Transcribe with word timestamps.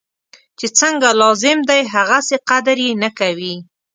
چی 0.57 0.67
څنګه 0.79 1.09
لازم 1.21 1.59
دی 1.69 1.81
هغسې 1.93 2.37
قدر 2.49 2.77
یې 2.85 2.91
نه 3.03 3.09
کوي. 3.19 3.55